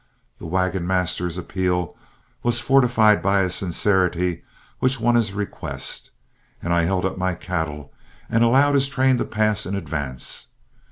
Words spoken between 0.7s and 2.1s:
master's appeal